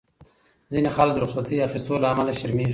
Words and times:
ځینې 0.71 0.89
خلک 0.95 1.13
د 1.15 1.19
رخصتۍ 1.25 1.57
اخیستو 1.67 2.01
له 2.03 2.07
امله 2.13 2.31
شرمېږي. 2.39 2.69